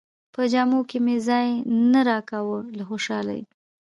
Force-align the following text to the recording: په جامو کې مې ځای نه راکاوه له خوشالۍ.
په 0.33 0.41
جامو 0.53 0.79
کې 0.89 0.97
مې 1.05 1.15
ځای 1.27 1.47
نه 1.91 2.01
راکاوه 2.09 2.59
له 2.77 2.83
خوشالۍ. 2.89 3.41